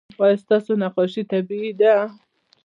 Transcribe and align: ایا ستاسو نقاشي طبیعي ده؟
ایا 0.23 0.37
ستاسو 0.43 0.71
نقاشي 0.83 1.21
طبیعي 1.31 1.71
ده؟ 1.79 1.95